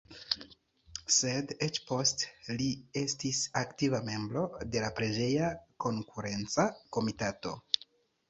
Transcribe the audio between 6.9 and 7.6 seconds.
komitato.